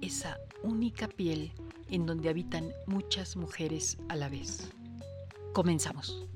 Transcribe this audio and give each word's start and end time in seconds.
esa 0.00 0.38
única 0.62 1.08
piel 1.08 1.52
en 1.90 2.06
donde 2.06 2.28
habitan 2.28 2.72
muchas 2.86 3.36
mujeres 3.36 3.98
a 4.08 4.16
la 4.16 4.28
vez. 4.28 4.70
Comenzamos. 5.52 6.26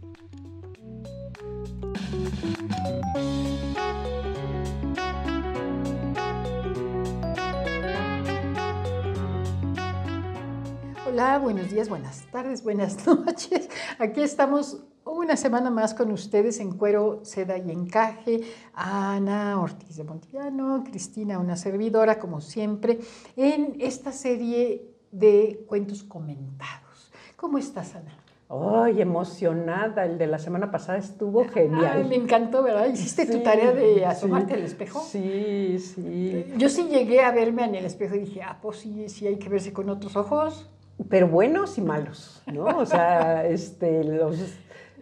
Hola, 11.12 11.38
buenos 11.38 11.70
días, 11.70 11.90
buenas 11.90 12.22
tardes, 12.32 12.64
buenas 12.64 13.06
noches. 13.06 13.68
Aquí 13.98 14.22
estamos 14.22 14.78
una 15.04 15.36
semana 15.36 15.68
más 15.68 15.92
con 15.92 16.10
ustedes 16.10 16.58
en 16.58 16.72
Cuero, 16.72 17.20
Seda 17.22 17.58
y 17.58 17.70
Encaje. 17.70 18.40
Ana 18.72 19.60
Ortiz 19.60 19.94
de 19.98 20.04
Montillano, 20.04 20.82
Cristina, 20.84 21.38
una 21.38 21.58
servidora, 21.58 22.18
como 22.18 22.40
siempre, 22.40 22.98
en 23.36 23.76
esta 23.78 24.10
serie 24.10 24.90
de 25.10 25.66
cuentos 25.68 26.02
comentados. 26.02 27.12
¿Cómo 27.36 27.58
estás, 27.58 27.94
Ana? 27.94 28.16
¡Ay, 28.48 29.02
emocionada! 29.02 30.06
El 30.06 30.16
de 30.16 30.26
la 30.26 30.38
semana 30.38 30.70
pasada 30.70 30.96
estuvo 30.96 31.46
genial. 31.46 32.04
Ay, 32.04 32.08
me 32.08 32.16
encantó, 32.16 32.62
¿verdad? 32.62 32.86
¿Hiciste 32.86 33.26
tu 33.26 33.42
tarea 33.42 33.72
de 33.72 34.06
asomarte 34.06 34.54
al 34.54 34.62
espejo? 34.62 35.00
Sí, 35.00 35.78
sí. 35.78 36.46
Yo 36.56 36.70
sí 36.70 36.84
llegué 36.84 37.20
a 37.20 37.32
verme 37.32 37.66
en 37.66 37.74
el 37.74 37.84
espejo 37.84 38.14
y 38.14 38.20
dije, 38.20 38.40
ah, 38.42 38.60
pues 38.62 38.78
sí, 38.78 39.10
sí 39.10 39.26
hay 39.26 39.36
que 39.36 39.50
verse 39.50 39.74
con 39.74 39.90
otros 39.90 40.16
ojos. 40.16 40.70
Pero 41.08 41.28
buenos 41.28 41.78
y 41.78 41.80
malos, 41.80 42.42
¿no? 42.46 42.64
O 42.64 42.86
sea, 42.86 43.46
este, 43.48 44.04
los, 44.04 44.36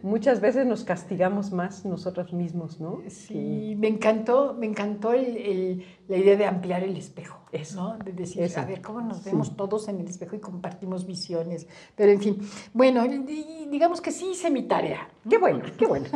muchas 0.03 0.41
veces 0.41 0.67
nos 0.67 0.85
castigamos 0.85 1.53
más 1.53 1.85
nosotros 1.85 2.33
mismos, 2.33 2.81
¿no? 2.81 3.03
Sí, 3.09 3.75
me 3.79 3.89
encantó, 3.89 4.55
me 4.59 4.67
encantó 4.67 5.13
el, 5.13 5.85
la 6.09 6.17
idea 6.17 6.37
de 6.37 6.47
ampliar 6.47 6.83
el 6.83 6.97
espejo, 6.97 7.41
Eso, 7.53 7.97
¿no? 7.99 8.05
De 8.05 8.13
decir, 8.13 8.51
a 8.57 8.65
ver, 8.65 8.81
cómo 8.81 9.01
nos 9.01 9.25
vemos 9.25 9.57
todos 9.57 9.89
en 9.89 10.01
el 10.01 10.07
espejo 10.07 10.37
y 10.37 10.41
compartimos 10.41 11.07
visiones. 11.07 11.67
Pero 11.97 12.13
en 12.13 12.21
fin, 12.21 12.39
bueno, 12.73 13.05
digamos 13.07 14.01
que 14.01 14.13
sí 14.13 14.31
hice 14.33 14.51
mi 14.51 14.63
tarea. 14.63 15.09
Qué 15.29 15.39
bueno, 15.39 15.65
qué 15.77 15.87
bueno. 15.87 16.07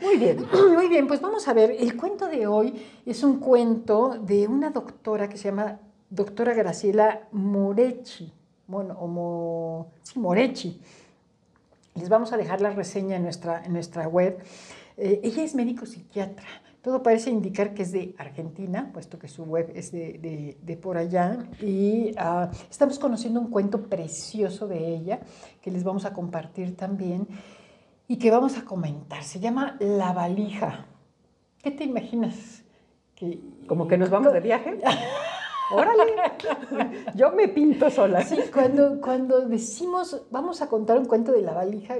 Muy 0.00 0.16
bien. 0.16 0.44
Muy 0.74 0.88
bien, 0.88 1.06
pues 1.06 1.20
vamos 1.20 1.46
a 1.48 1.54
ver, 1.54 1.70
el 1.78 1.96
cuento 1.96 2.28
de 2.28 2.46
hoy 2.46 2.74
es 3.06 3.22
un 3.22 3.38
cuento 3.38 4.18
de 4.20 4.46
una 4.48 4.70
doctora 4.70 5.28
que 5.28 5.36
se 5.36 5.48
llama 5.48 5.78
doctora 6.10 6.54
Graciela 6.54 7.28
Morechi 7.32 8.32
bueno, 8.72 8.96
o 8.98 9.86
Morechi. 10.16 10.80
Les 11.94 12.08
vamos 12.08 12.32
a 12.32 12.38
dejar 12.38 12.62
la 12.62 12.70
reseña 12.70 13.16
en 13.16 13.22
nuestra, 13.22 13.62
en 13.64 13.74
nuestra 13.74 14.08
web. 14.08 14.38
Eh, 14.96 15.20
ella 15.22 15.44
es 15.44 15.54
médico 15.54 15.84
psiquiatra. 15.84 16.46
Todo 16.80 17.02
parece 17.02 17.30
indicar 17.30 17.74
que 17.74 17.82
es 17.82 17.92
de 17.92 18.14
Argentina, 18.16 18.90
puesto 18.92 19.18
que 19.18 19.28
su 19.28 19.44
web 19.44 19.70
es 19.74 19.92
de, 19.92 20.56
de, 20.60 20.76
por 20.78 20.96
allá. 20.96 21.46
Y 21.60 22.12
ah, 22.16 22.50
estamos 22.70 22.98
conociendo 22.98 23.40
un 23.40 23.50
cuento 23.50 23.82
precioso 23.82 24.66
de 24.66 24.96
ella 24.96 25.20
que 25.60 25.70
les 25.70 25.84
vamos 25.84 26.06
a 26.06 26.14
compartir 26.14 26.74
también 26.74 27.28
y 28.08 28.16
que 28.16 28.30
vamos 28.30 28.56
a 28.56 28.64
comentar. 28.64 29.22
Se 29.22 29.38
llama 29.38 29.76
La 29.80 30.12
valija. 30.12 30.86
¿Qué 31.62 31.70
te 31.70 31.84
imaginas? 31.84 32.64
Que, 33.14 33.38
¿Como 33.68 33.86
que 33.86 33.98
nos 33.98 34.08
vamos 34.08 34.32
de 34.32 34.40
viaje? 34.40 34.80
órale, 35.74 36.12
yo 37.14 37.32
me 37.32 37.48
pinto 37.48 37.90
sola. 37.90 38.22
Sí, 38.22 38.36
cuando, 38.52 39.00
cuando 39.00 39.40
decimos, 39.40 40.22
vamos 40.30 40.62
a 40.62 40.68
contar 40.68 40.98
un 40.98 41.06
cuento 41.06 41.32
de 41.32 41.42
la 41.42 41.52
valija, 41.52 41.96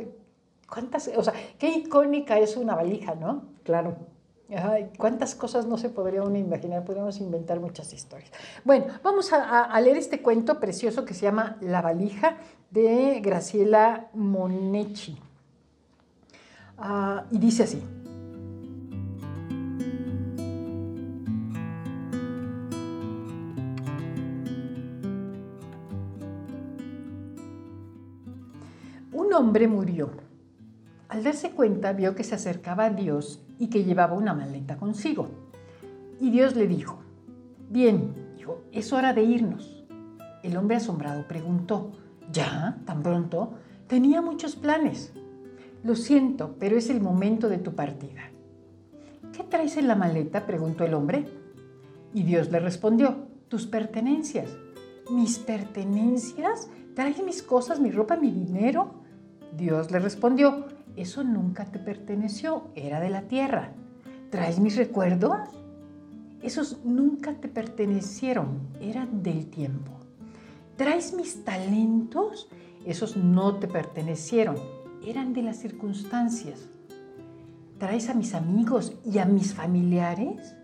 ¿cuántas, 0.69 1.09
o 1.17 1.23
sea, 1.23 1.35
qué 1.59 1.69
icónica 1.69 2.39
es 2.39 2.57
una 2.57 2.75
valija, 2.75 3.15
¿no? 3.15 3.45
Claro. 3.65 3.97
¿Cuántas 4.99 5.35
cosas 5.35 5.67
no 5.67 5.79
se 5.79 5.89
podría 5.89 6.23
uno 6.23 6.37
imaginar? 6.37 6.85
Podríamos 6.85 7.19
inventar 7.21 7.59
muchas 7.59 7.93
historias. 7.93 8.31
Bueno, 8.65 8.87
vamos 9.03 9.33
a, 9.33 9.81
leer 9.81 9.97
este 9.97 10.21
cuento 10.21 10.61
precioso 10.61 11.05
que 11.05 11.15
se 11.15 11.23
llama 11.23 11.57
La 11.61 11.81
valija 11.81 12.37
de 12.71 13.21
Graciela 13.21 14.11
Monechi. 14.13 15.19
Ah, 16.77 17.25
y 17.31 17.39
dice 17.39 17.63
así. 17.63 17.83
Hombre 29.33 29.69
murió. 29.69 30.11
Al 31.09 31.23
darse 31.23 31.51
cuenta 31.51 31.93
vio 31.93 32.15
que 32.15 32.25
se 32.25 32.35
acercaba 32.35 32.87
a 32.87 32.91
Dios 32.91 33.43
y 33.59 33.69
que 33.69 33.85
llevaba 33.85 34.15
una 34.15 34.35
maleta 34.35 34.77
consigo. 34.77 35.29
Y 36.21 36.31
Dios 36.31 36.57
le 36.57 36.67
dijo, 36.67 36.99
bien, 37.69 38.15
hijo, 38.39 38.63
es 38.73 38.93
hora 38.93 39.13
de 39.13 39.23
irnos. 39.23 39.85
El 40.43 40.57
hombre 40.57 40.77
asombrado 40.77 41.27
preguntó, 41.29 41.93
¿ya? 42.33 42.79
¿Tan 42.87 43.03
pronto? 43.03 43.55
Tenía 43.89 44.23
muchos 44.23 44.57
planes. 44.57 45.13
Lo 45.85 45.97
siento, 45.97 46.57
pero 46.59 46.77
es 46.77 46.91
el 46.91 47.01
momento 47.01 47.49
de 47.49 47.59
tu 47.59 47.75
partida. 47.75 48.31
¿Qué 49.33 49.45
traes 49.45 49.77
en 49.77 49.89
la 49.89 49.97
maleta? 49.97 50.47
preguntó 50.47 50.85
el 50.85 50.95
hombre. 50.95 51.27
Y 52.15 52.23
Dios 52.23 52.51
le 52.51 52.61
respondió, 52.61 53.27
tus 53.49 53.67
pertenencias. 53.67 54.57
¿Mis 55.11 55.39
pertenencias? 55.39 56.71
¿Traes 56.95 57.23
mis 57.23 57.43
cosas, 57.43 57.81
mi 57.81 57.91
ropa, 57.91 58.17
mi 58.17 58.31
dinero? 58.31 59.02
Dios 59.57 59.91
le 59.91 59.99
respondió, 59.99 60.67
eso 60.97 61.25
nunca 61.25 61.67
te 61.67 61.79
perteneció, 61.79 62.69
era 62.75 63.01
de 63.01 63.11
la 63.11 63.23
tierra. 63.23 63.73
¿Traes 64.31 64.61
mis 64.61 64.77
recuerdos? 64.77 65.39
Esos 66.43 66.85
nunca 66.85 67.35
te 67.35 67.49
pertenecieron, 67.49 68.61
eran 68.81 69.23
del 69.23 69.47
tiempo. 69.47 69.93
¿Traes 70.77 71.15
mis 71.15 71.45
talentos? 71.45 72.49
Esos 72.87 73.17
no 73.17 73.57
te 73.57 73.69
pertenecieron, 73.69 74.57
eran 75.07 75.35
de 75.35 75.43
las 75.43 75.59
circunstancias. 75.59 76.69
¿Traes 77.79 78.09
a 78.09 78.15
mis 78.15 78.35
amigos 78.35 78.97
y 79.05 79.19
a 79.19 79.25
mis 79.25 79.55
familiares? 79.55 80.55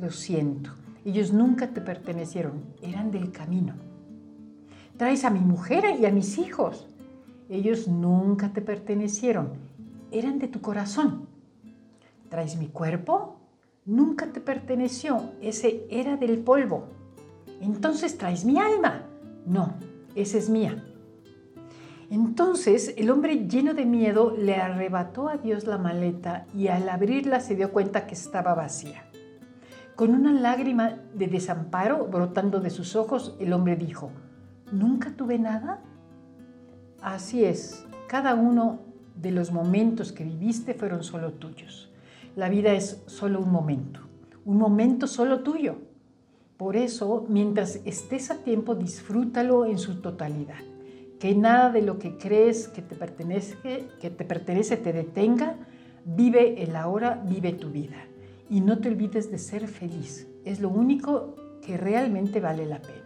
Lo 0.00 0.10
siento, 0.10 0.70
ellos 1.04 1.32
nunca 1.32 1.68
te 1.68 1.80
pertenecieron, 1.80 2.64
eran 2.82 3.10
del 3.10 3.30
camino. 3.30 3.74
¿Traes 4.96 5.24
a 5.24 5.30
mi 5.30 5.40
mujer 5.40 5.84
y 6.00 6.06
a 6.06 6.10
mis 6.10 6.38
hijos? 6.38 6.88
Ellos 7.48 7.86
nunca 7.86 8.52
te 8.52 8.60
pertenecieron, 8.60 9.50
eran 10.10 10.38
de 10.38 10.48
tu 10.48 10.60
corazón. 10.60 11.26
¿Traes 12.28 12.56
mi 12.56 12.68
cuerpo? 12.68 13.36
Nunca 13.84 14.32
te 14.32 14.40
perteneció, 14.40 15.30
ese 15.40 15.86
era 15.90 16.16
del 16.16 16.38
polvo. 16.38 16.88
Entonces 17.60 18.18
traes 18.18 18.44
mi 18.44 18.58
alma. 18.58 19.02
No, 19.46 19.74
esa 20.16 20.38
es 20.38 20.50
mía. 20.50 20.84
Entonces 22.10 22.94
el 22.96 23.10
hombre 23.10 23.46
lleno 23.48 23.74
de 23.74 23.84
miedo 23.84 24.34
le 24.36 24.56
arrebató 24.56 25.28
a 25.28 25.36
Dios 25.36 25.66
la 25.66 25.78
maleta 25.78 26.46
y 26.54 26.68
al 26.68 26.88
abrirla 26.88 27.40
se 27.40 27.54
dio 27.54 27.72
cuenta 27.72 28.06
que 28.06 28.14
estaba 28.14 28.54
vacía. 28.54 29.04
Con 29.96 30.10
una 30.14 30.32
lágrima 30.32 30.98
de 31.14 31.26
desamparo 31.26 32.06
brotando 32.06 32.60
de 32.60 32.70
sus 32.70 32.96
ojos, 32.96 33.34
el 33.40 33.52
hombre 33.52 33.76
dijo, 33.76 34.10
¿Nunca 34.70 35.10
tuve 35.16 35.38
nada? 35.38 35.80
Así 37.06 37.44
es, 37.44 37.86
cada 38.08 38.34
uno 38.34 38.80
de 39.14 39.30
los 39.30 39.52
momentos 39.52 40.10
que 40.10 40.24
viviste 40.24 40.74
fueron 40.74 41.04
solo 41.04 41.34
tuyos. 41.34 41.88
La 42.34 42.48
vida 42.48 42.72
es 42.72 43.00
solo 43.06 43.38
un 43.38 43.52
momento, 43.52 44.00
un 44.44 44.56
momento 44.56 45.06
solo 45.06 45.44
tuyo. 45.44 45.76
Por 46.56 46.74
eso, 46.74 47.24
mientras 47.28 47.80
estés 47.84 48.32
a 48.32 48.38
tiempo, 48.42 48.74
disfrútalo 48.74 49.66
en 49.66 49.78
su 49.78 50.00
totalidad. 50.00 50.58
que 51.20 51.36
nada 51.36 51.70
de 51.70 51.82
lo 51.82 52.00
que 52.00 52.18
crees 52.18 52.66
que 52.66 52.82
te 52.82 52.96
pertenece, 52.96 53.86
que 54.00 54.10
te 54.10 54.24
pertenece 54.24 54.76
te 54.76 54.92
detenga. 54.92 55.54
Vive 56.04 56.60
el 56.60 56.74
ahora, 56.74 57.22
vive 57.24 57.52
tu 57.52 57.70
vida. 57.70 58.04
Y 58.50 58.62
no 58.62 58.78
te 58.78 58.88
olvides 58.88 59.30
de 59.30 59.38
ser 59.38 59.68
feliz. 59.68 60.26
Es 60.44 60.58
lo 60.58 60.70
único 60.70 61.36
que 61.62 61.76
realmente 61.76 62.40
vale 62.40 62.66
la 62.66 62.82
pena. 62.82 63.05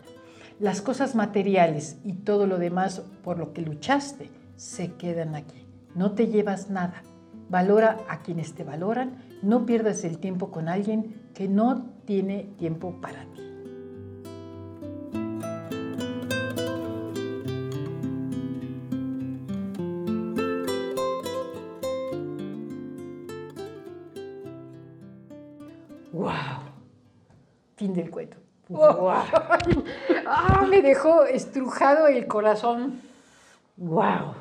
Las 0.61 0.83
cosas 0.83 1.15
materiales 1.15 1.97
y 2.05 2.13
todo 2.13 2.47
lo 2.47 2.59
demás 2.59 3.01
por 3.25 3.39
lo 3.39 3.55
que 3.55 3.63
luchaste 3.63 4.29
se 4.57 4.93
quedan 4.93 5.35
aquí. 5.35 5.67
No 5.95 6.13
te 6.13 6.27
llevas 6.27 6.69
nada. 6.69 7.03
Valora 7.49 7.97
a 8.11 8.21
quienes 8.21 8.53
te 8.53 8.63
valoran. 8.63 9.25
No 9.43 9.65
pierdas 9.65 10.05
el 10.05 10.19
tiempo 10.19 10.51
con 10.51 10.69
alguien 10.69 11.31
que 11.33 11.49
no 11.49 11.87
tiene 12.05 12.53
tiempo 12.59 13.01
para 13.01 13.25
ti. 13.33 13.50
Wow. 28.97 29.13
ah, 30.27 30.67
me 30.69 30.83
dejó 30.83 31.25
estrujado 31.25 32.07
el 32.07 32.27
corazón. 32.27 33.01
Wow. 33.77 34.35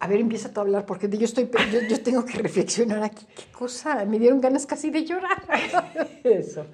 A 0.00 0.06
ver, 0.06 0.20
empieza 0.20 0.50
a 0.54 0.60
hablar, 0.60 0.84
porque 0.84 1.08
yo, 1.08 1.24
estoy, 1.24 1.50
yo, 1.88 2.02
tengo 2.02 2.24
que 2.24 2.38
reflexionar 2.38 3.02
aquí. 3.02 3.26
¿Qué 3.34 3.50
cosa? 3.52 4.04
Me 4.04 4.18
dieron 4.18 4.40
ganas 4.40 4.66
casi 4.66 4.90
de 4.90 5.04
llorar. 5.04 5.42
Eso. 6.24 6.66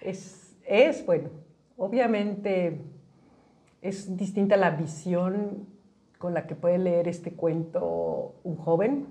Es, 0.00 0.54
es, 0.64 1.04
bueno, 1.04 1.30
obviamente 1.76 2.80
es 3.82 4.16
distinta 4.16 4.56
la 4.56 4.70
visión 4.70 5.66
con 6.18 6.34
la 6.34 6.46
que 6.46 6.54
puede 6.54 6.78
leer 6.78 7.08
este 7.08 7.32
cuento 7.32 8.34
un 8.44 8.56
joven, 8.56 9.06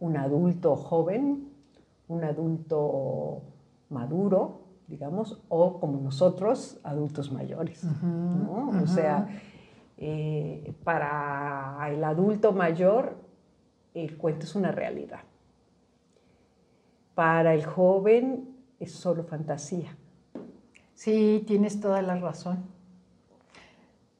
un 0.00 0.16
adulto 0.16 0.76
joven, 0.76 1.48
un 2.08 2.24
adulto 2.24 3.42
maduro, 3.88 4.60
digamos, 4.86 5.40
o 5.48 5.80
como 5.80 6.00
nosotros, 6.00 6.78
adultos 6.82 7.32
mayores. 7.32 7.82
O 8.82 8.86
sea, 8.86 9.28
eh, 9.96 10.74
para 10.84 11.78
el 11.90 12.02
adulto 12.04 12.52
mayor, 12.52 13.16
el 13.94 14.16
cuento 14.16 14.44
es 14.44 14.54
una 14.54 14.72
realidad. 14.72 15.20
Para 17.14 17.54
el 17.54 17.64
joven 17.64 18.56
es 18.80 18.92
solo 18.92 19.24
fantasía. 19.24 19.96
Sí, 20.94 21.44
tienes 21.46 21.80
toda 21.80 22.02
la 22.02 22.16
razón. 22.16 22.64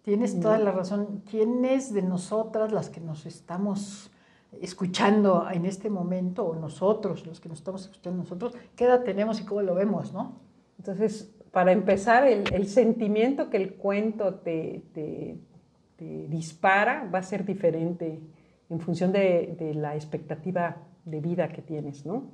Tienes 0.03 0.39
toda 0.39 0.59
la 0.59 0.71
razón. 0.71 1.23
¿Quiénes 1.31 1.93
de 1.93 2.03
nosotras, 2.03 2.73
las 2.73 2.91
que 2.91 3.01
nos 3.01 3.27
estamos 3.27 4.11
escuchando 4.61 5.49
en 5.51 5.67
este 5.67 5.91
momento, 5.91 6.45
o 6.45 6.55
nosotros, 6.55 7.27
los 7.27 7.41
que 7.41 7.49
nos 7.49 7.59
estamos 7.59 7.83
escuchando 7.83 8.23
nosotros, 8.23 8.55
qué 8.77 8.85
edad 8.85 9.03
tenemos 9.03 9.41
y 9.41 9.45
cómo 9.45 9.63
lo 9.63 9.75
vemos, 9.75 10.13
¿no? 10.13 10.44
Entonces, 10.79 11.35
para 11.51 11.73
empezar, 11.73 12.27
el, 12.27 12.67
sentimiento 12.67 13.51
que 13.51 13.59
el 13.59 13.75
cuento 13.75 14.35
te, 14.37 14.83
dispara 15.99 17.09
va 17.13 17.21
a 17.21 17.23
ser 17.23 17.45
diferente 17.45 18.21
en 18.69 18.81
función 18.81 19.13
de, 19.13 19.55
de, 19.59 19.75
la 19.75 19.95
expectativa 19.95 20.77
de 21.05 21.21
vida 21.21 21.49
que 21.49 21.63
tienes, 21.63 22.05
¿no? 22.05 22.33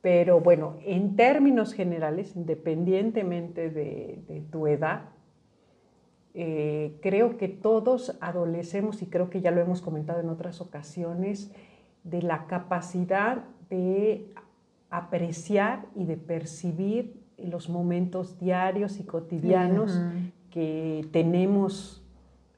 Pero 0.00 0.40
bueno, 0.40 0.78
en 0.84 1.14
términos 1.14 1.74
generales, 1.74 2.34
independientemente 2.34 3.70
de 3.70 4.42
tu 4.50 4.66
edad, 4.66 5.12
eh, 6.34 6.98
creo 7.02 7.36
que 7.36 7.48
todos 7.48 8.16
adolecemos, 8.20 9.02
y 9.02 9.06
creo 9.06 9.28
que 9.28 9.42
ya 9.42 9.50
lo 9.50 9.60
hemos 9.60 9.82
comentado 9.82 10.20
en 10.20 10.30
otras 10.30 10.60
ocasiones, 10.60 11.52
de 12.04 12.22
la 12.22 12.46
capacidad 12.46 13.44
de 13.68 14.32
apreciar 14.92 15.86
y 15.96 16.04
de 16.04 16.18
percibir 16.18 17.24
los 17.38 17.70
momentos 17.70 18.38
diarios 18.38 19.00
y 19.00 19.04
cotidianos 19.04 19.98
que 20.50 21.08
tenemos 21.10 22.04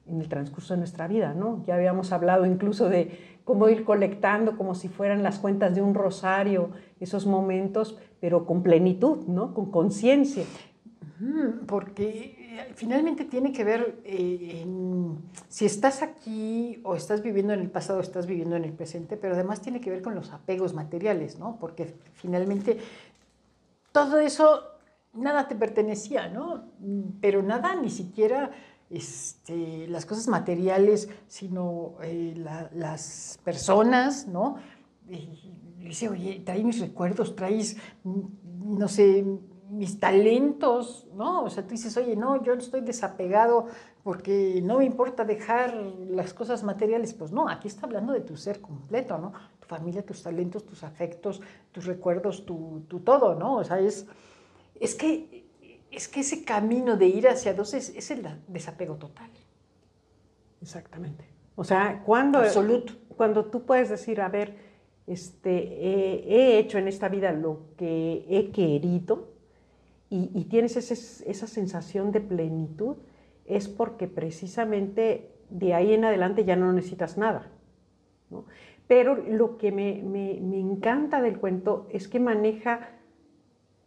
en 0.05 0.19
el 0.19 0.27
transcurso 0.27 0.73
de 0.73 0.79
nuestra 0.79 1.07
vida, 1.07 1.33
¿no? 1.33 1.63
Ya 1.65 1.75
habíamos 1.75 2.11
hablado 2.11 2.45
incluso 2.45 2.89
de 2.89 3.37
cómo 3.45 3.69
ir 3.69 3.85
colectando 3.85 4.57
como 4.57 4.75
si 4.75 4.89
fueran 4.89 5.23
las 5.23 5.39
cuentas 5.39 5.73
de 5.73 5.81
un 5.81 5.95
rosario 5.95 6.71
esos 6.99 7.25
momentos, 7.25 7.97
pero 8.19 8.45
con 8.45 8.61
plenitud, 8.63 9.25
¿no? 9.27 9.53
Con 9.53 9.71
conciencia. 9.71 10.43
Porque 11.65 12.44
finalmente 12.75 13.25
tiene 13.25 13.51
que 13.51 13.63
ver 13.63 13.99
eh, 14.03 14.65
si 15.47 15.65
estás 15.65 16.01
aquí 16.01 16.79
o 16.83 16.95
estás 16.95 17.21
viviendo 17.21 17.53
en 17.53 17.61
el 17.61 17.69
pasado 17.69 17.99
o 17.99 18.01
estás 18.01 18.27
viviendo 18.27 18.55
en 18.55 18.65
el 18.65 18.73
presente, 18.73 19.17
pero 19.17 19.33
además 19.33 19.61
tiene 19.61 19.81
que 19.81 19.89
ver 19.89 20.01
con 20.01 20.15
los 20.15 20.31
apegos 20.31 20.73
materiales, 20.73 21.39
¿no? 21.39 21.57
Porque 21.59 21.95
finalmente 22.13 22.77
todo 23.91 24.19
eso, 24.19 24.63
nada 25.13 25.47
te 25.47 25.55
pertenecía, 25.55 26.27
¿no? 26.27 26.65
Pero 27.21 27.41
nada, 27.41 27.75
ni 27.75 27.89
siquiera 27.89 28.51
este, 28.89 29.87
las 29.87 30.05
cosas 30.05 30.27
materiales, 30.27 31.09
sino 31.27 31.95
eh, 32.03 32.33
las 32.73 33.39
personas, 33.43 34.27
¿no? 34.27 34.57
Dice, 35.79 36.09
oye, 36.09 36.41
traes 36.45 36.63
mis 36.63 36.79
recuerdos, 36.79 37.35
traes, 37.35 37.77
no 38.03 38.87
sé, 38.87 39.23
mis 39.69 39.99
talentos, 39.99 41.07
¿no? 41.13 41.43
O 41.43 41.49
sea, 41.49 41.63
tú 41.63 41.69
dices, 41.69 41.95
oye, 41.97 42.15
no, 42.15 42.43
yo 42.43 42.53
estoy 42.53 42.81
desapegado 42.81 43.67
porque 44.03 44.61
no 44.63 44.77
me 44.77 44.85
importa 44.85 45.25
dejar 45.25 45.73
las 45.75 46.33
cosas 46.33 46.63
materiales. 46.63 47.13
Pues 47.13 47.31
no, 47.31 47.49
aquí 47.49 47.67
está 47.67 47.85
hablando 47.85 48.13
de 48.13 48.21
tu 48.21 48.37
ser 48.37 48.61
completo, 48.61 49.17
¿no? 49.17 49.33
Tu 49.59 49.67
familia, 49.67 50.05
tus 50.05 50.21
talentos, 50.21 50.65
tus 50.65 50.83
afectos, 50.83 51.41
tus 51.71 51.85
recuerdos, 51.85 52.45
tu, 52.45 52.85
todo, 53.03 53.35
¿no? 53.35 53.57
O 53.57 53.63
sea, 53.63 53.79
es, 53.79 54.05
es, 54.79 54.95
que, 54.95 55.47
es 55.89 56.07
que 56.07 56.19
ese 56.19 56.45
camino 56.45 56.97
de 56.97 57.07
ir 57.07 57.27
hacia 57.27 57.53
dos 57.53 57.73
es, 57.73 58.11
el 58.11 58.27
desapego 58.47 58.95
total. 58.95 59.29
Exactamente. 60.61 61.25
O 61.55 61.63
sea, 61.63 62.03
cuando, 62.05 62.39
Absoluto. 62.39 62.93
cuando 63.15 63.45
tú 63.45 63.65
puedes 63.65 63.89
decir, 63.89 64.21
a 64.21 64.29
ver, 64.29 64.55
este, 65.07 65.49
he 65.51 66.59
hecho 66.59 66.77
en 66.77 66.87
esta 66.87 67.09
vida 67.09 67.31
lo 67.31 67.67
que 67.77 68.25
he 68.29 68.51
querido, 68.51 69.34
y, 70.33 70.45
tienes 70.45 70.77
esa 70.77 71.47
sensación 71.47 72.11
de 72.11 72.21
plenitud, 72.21 72.97
es 73.45 73.67
porque 73.67 74.07
precisamente 74.07 75.31
de 75.49 75.73
ahí 75.73 75.93
en 75.93 76.05
adelante 76.05 76.45
ya 76.45 76.55
no 76.55 76.71
necesitas 76.73 77.17
nada. 77.17 77.51
Pero 78.87 79.15
lo 79.15 79.57
que 79.57 79.71
me, 79.71 79.99
encanta 80.59 81.21
del 81.21 81.39
cuento 81.39 81.87
es 81.91 82.07
que 82.07 82.19
maneja 82.19 82.89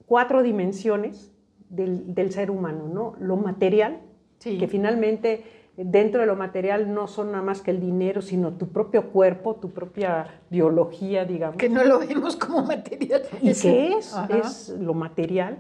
cuatro 0.07 0.43
dimensiones 0.43 1.33
del, 1.69 2.33
ser 2.33 2.51
humano, 2.51 2.89
¿no? 2.89 3.15
Lo 3.21 3.37
material, 3.37 4.01
que 4.41 4.69
finalmente 4.69 5.45
dentro 5.85 6.21
de 6.21 6.27
lo 6.27 6.35
material 6.35 6.93
no 6.93 7.07
son 7.07 7.31
nada 7.31 7.43
más 7.43 7.63
que 7.63 7.71
el 7.71 7.81
dinero, 7.81 8.21
sino 8.21 8.55
tu 8.55 8.69
propio 8.69 9.11
cuerpo, 9.11 9.57
tu 9.57 9.71
propia 9.71 10.41
biología, 10.51 11.25
digamos. 11.25 11.57
Que 11.57 11.69
no 11.69 11.85
lo 11.85 12.01
vemos 12.01 12.37
como 12.37 12.63
material. 12.65 13.23
¿Y 13.41 13.55
qué 13.55 13.95
es? 13.95 14.15
Es 14.29 14.71
lo 14.71 14.95
material, 14.95 15.59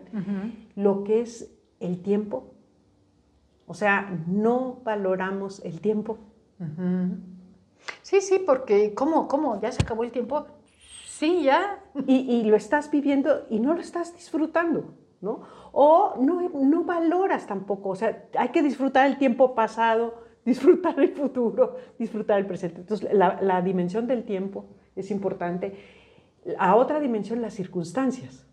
lo 0.75 1.05
que 1.05 1.21
es 1.21 1.51
el 1.79 2.03
tiempo. 2.03 2.53
O 3.67 3.75
sea, 3.75 4.19
no 4.27 4.81
valoramos 4.85 5.65
el 5.65 5.81
tiempo. 5.81 6.19
Sí, 8.03 8.21
sí, 8.21 8.43
porque 8.45 8.95
¿cómo? 8.95 9.29
¿Cómo? 9.29 9.61
¿Ya 9.61 9.71
se 9.71 9.83
acabó 9.83 10.03
el 10.03 10.11
tiempo? 10.11 10.47
Sí, 11.07 11.45
ya. 11.45 11.81
Y, 12.07 12.17
y 12.17 12.45
lo 12.45 12.57
estás 12.57 12.91
viviendo 12.91 13.47
y 13.51 13.61
no 13.61 13.75
lo 13.75 13.81
estás 13.81 14.15
disfrutando. 14.15 14.95
¿No? 15.21 15.43
O 15.73 16.15
no, 16.21 16.49
no 16.49 16.85
valoras 16.85 17.47
tampoco, 17.47 17.91
o 17.91 17.97
sea, 17.97 18.29
hay 18.37 18.49
que 18.49 18.63
disfrutar 18.63 19.07
el 19.07 19.19
tiempo 19.19 19.55
pasado, 19.55 20.23
disfrutar 20.45 20.99
el 21.01 21.11
futuro, 21.11 21.77
disfrutar 21.99 22.39
el 22.39 22.47
presente. 22.47 22.81
Entonces, 22.81 23.09
la, 23.13 23.63
dimensión 23.63 24.07
del 24.07 24.25
tiempo 24.25 24.67
es 24.97 25.11
importante. 25.11 25.77
A 26.59 26.77
otra 26.77 27.01
dimensión, 27.01 27.43
las 27.43 27.55
circunstancias. 27.55 28.47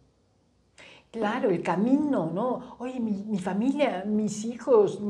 Claro, 1.12 1.50
el 1.50 1.62
camino, 1.62 2.30
¿no? 2.34 2.76
Oye, 2.80 3.00
mi, 3.00 3.40
familia, 3.40 4.04
mis 4.06 4.44
hijos, 4.44 5.02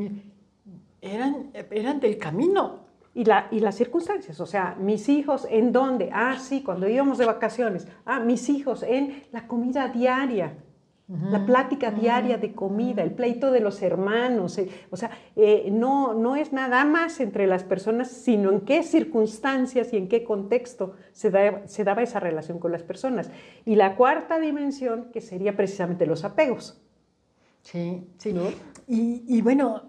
eran, 1.01 1.51
eran 1.71 1.99
del 1.99 2.19
camino. 2.19 2.85
Y, 3.15 3.23
la, 3.23 3.47
y 3.49 3.61
las 3.61 3.75
circunstancias, 3.75 4.41
o 4.41 4.45
sea, 4.45 4.75
mis 4.77 5.07
hijos 5.07 5.47
en 5.49 5.71
dónde, 5.71 6.09
ah, 6.13 6.37
sí, 6.37 6.61
cuando 6.61 6.89
íbamos 6.89 7.17
de 7.17 7.25
vacaciones, 7.25 7.87
ah, 8.03 8.19
mis 8.19 8.49
hijos 8.49 8.83
en 8.83 9.23
la 9.31 9.47
comida 9.47 9.87
diaria, 9.87 10.57
la 11.07 11.45
plática 11.45 11.91
diaria 11.91 12.37
de 12.37 12.53
comida, 12.53 13.03
el 13.03 13.11
pleito 13.11 13.51
de 13.51 13.59
los 13.59 13.83
hermanos, 13.83 14.57
eh, 14.57 14.69
o 14.89 14.97
sea, 14.97 15.11
eh, 15.35 15.69
no, 15.71 16.15
no 16.15 16.35
es 16.35 16.51
nada 16.51 16.83
más 16.83 17.19
entre 17.19 17.45
las 17.45 17.63
personas, 17.63 18.09
sino 18.09 18.51
en 18.51 18.61
qué 18.61 18.81
circunstancias 18.81 19.93
y 19.93 19.97
en 19.97 20.07
qué 20.07 20.23
contexto 20.23 20.93
se, 21.11 21.31
se 21.67 21.83
daba 21.83 22.01
esa 22.01 22.19
relación 22.19 22.57
con 22.57 22.71
las 22.71 22.81
personas. 22.81 23.29
Y 23.65 23.75
la 23.75 23.95
cuarta 23.95 24.39
dimensión, 24.39 25.11
que 25.11 25.21
sería 25.21 25.55
precisamente 25.55 26.07
los 26.07 26.23
apegos. 26.23 26.81
Sí, 27.61 28.07
sí. 28.17 28.33
¿no? 28.33 28.47
Y, 28.87 29.23
y, 29.27 29.41
bueno, 29.41 29.83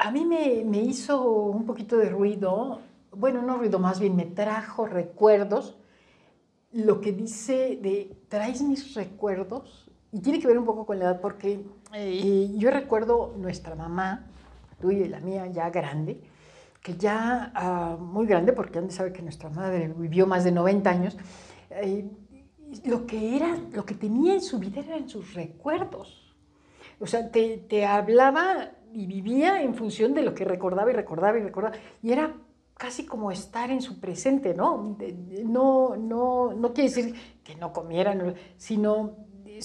a 0.00 0.10
mí 0.12 0.24
me, 0.24 0.64
me 0.64 0.78
hizo 0.78 1.24
un 1.24 1.66
poquito 1.66 1.96
de 1.96 2.08
ruido, 2.08 2.80
bueno, 3.10 3.42
no 3.42 3.58
ruido, 3.58 3.80
más 3.80 3.98
bien 3.98 4.14
me 4.14 4.26
trajo 4.26 4.86
recuerdos, 4.86 5.76
lo 6.72 7.00
que 7.00 7.12
dice 7.12 7.78
de 7.82 8.16
traes 8.28 8.62
mis 8.62 8.94
recuerdos, 8.94 9.91
y 10.12 10.20
tiene 10.20 10.38
que 10.38 10.46
ver 10.46 10.58
un 10.58 10.66
poco 10.66 10.84
con 10.84 10.98
la 10.98 11.06
edad, 11.06 11.20
porque 11.20 11.64
eh, 11.94 12.50
yo 12.56 12.70
recuerdo 12.70 13.34
nuestra 13.38 13.74
mamá, 13.74 14.26
tuya 14.80 15.06
y 15.06 15.08
la 15.08 15.20
mía, 15.20 15.46
ya 15.46 15.70
grande, 15.70 16.20
que 16.82 16.96
ya 16.96 17.50
ah, 17.54 17.96
muy 17.98 18.26
grande, 18.26 18.52
porque 18.52 18.78
antes 18.78 18.96
sabe 18.96 19.12
que 19.12 19.22
nuestra 19.22 19.48
madre 19.48 19.92
vivió 19.96 20.26
más 20.26 20.44
de 20.44 20.52
90 20.52 20.90
años, 20.90 21.16
eh, 21.70 22.04
lo 22.84 23.06
que 23.06 23.36
era, 23.36 23.56
lo 23.72 23.86
que 23.86 23.94
tenía 23.94 24.34
en 24.34 24.42
su 24.42 24.58
vida 24.58 24.80
eran 24.80 25.08
sus 25.08 25.32
recuerdos. 25.32 26.34
O 27.00 27.06
sea, 27.06 27.30
te, 27.30 27.58
te 27.58 27.86
hablaba 27.86 28.70
y 28.92 29.06
vivía 29.06 29.62
en 29.62 29.74
función 29.74 30.12
de 30.12 30.22
lo 30.22 30.34
que 30.34 30.44
recordaba 30.44 30.90
y 30.90 30.94
recordaba 30.94 31.38
y 31.38 31.42
recordaba. 31.42 31.76
Y 32.02 32.12
era 32.12 32.34
casi 32.76 33.06
como 33.06 33.30
estar 33.30 33.70
en 33.70 33.80
su 33.80 34.00
presente, 34.00 34.54
¿no? 34.54 34.96
No, 35.44 35.96
no, 35.96 36.52
no 36.52 36.72
quiere 36.72 36.90
decir 36.90 37.14
que 37.44 37.54
no 37.56 37.72
comieran, 37.72 38.34
sino 38.56 39.16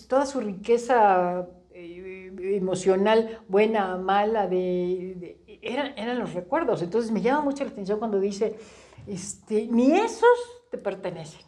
toda 0.07 0.25
su 0.25 0.39
riqueza 0.39 1.47
eh, 1.71 2.31
emocional, 2.55 3.39
buena, 3.47 3.97
mala, 3.97 4.47
de, 4.47 5.59
eran, 5.61 5.97
eran, 5.97 6.19
los 6.19 6.33
recuerdos. 6.33 6.81
Entonces 6.81 7.11
me 7.11 7.21
llama 7.21 7.41
mucho 7.41 7.63
la 7.63 7.71
atención 7.71 7.99
cuando 7.99 8.19
dice, 8.19 8.57
este, 9.05 9.67
ni 9.67 9.93
esos 9.93 10.65
te 10.71 10.77
pertenecen. 10.77 11.45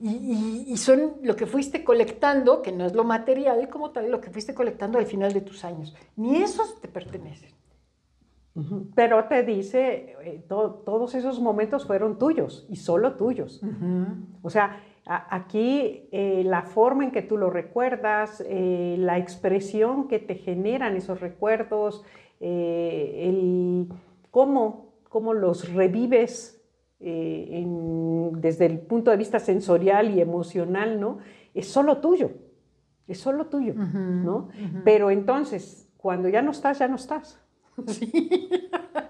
y, 0.00 0.64
y, 0.66 0.76
son 0.76 1.18
lo 1.22 1.36
que 1.36 1.46
fuiste 1.46 1.84
colectando, 1.84 2.62
que 2.62 2.72
no 2.72 2.84
es 2.84 2.94
lo 2.94 3.04
material 3.04 3.68
como 3.68 3.90
tal, 3.90 4.10
lo 4.10 4.20
que 4.20 4.30
fuiste 4.30 4.54
colectando 4.54 4.98
al 4.98 5.06
final 5.06 5.32
de 5.32 5.40
tus 5.40 5.64
años. 5.64 5.94
Ni 6.16 6.42
esos 6.42 6.80
te 6.80 6.88
pertenecen. 6.88 7.50
Pero 8.94 9.24
te 9.24 9.42
dice, 9.44 10.16
eh, 10.22 10.44
todos 10.48 11.14
esos 11.14 11.40
momentos 11.40 11.86
fueron 11.86 12.18
tuyos 12.18 12.66
y 12.68 12.76
solo 12.76 13.14
tuyos. 13.14 13.62
O 14.42 14.50
sea, 14.50 14.82
aquí 15.10 16.08
eh, 16.12 16.42
la 16.44 16.62
forma 16.62 17.04
en 17.04 17.10
que 17.10 17.22
tú 17.22 17.36
lo 17.36 17.50
recuerdas, 17.50 18.42
eh, 18.46 18.96
la 18.98 19.18
expresión 19.18 20.08
que 20.08 20.18
te 20.18 20.36
generan 20.36 20.96
esos 20.96 21.20
recuerdos, 21.20 22.04
el, 22.40 23.88
cómo, 24.30 24.94
cómo, 25.08 25.34
los 25.34 25.72
revives 25.74 26.56
desde 26.98 28.66
el 28.66 28.78
punto 28.78 29.10
de 29.10 29.16
vista 29.16 29.38
sensorial 29.38 30.14
y 30.14 30.20
emocional, 30.20 31.00
¿no? 31.00 31.18
Es 31.54 31.68
solo 31.68 31.98
tuyo, 31.98 32.30
es 33.08 33.18
solo 33.18 33.46
tuyo, 33.46 33.74
¿no? 33.74 34.48
Pero 34.84 35.10
entonces, 35.10 35.90
cuando 35.96 36.28
ya 36.28 36.40
no 36.40 36.50
estás, 36.50 36.78
ya 36.78 36.88
no 36.88 36.96
estás. 36.96 37.38
Sí. 37.86 38.50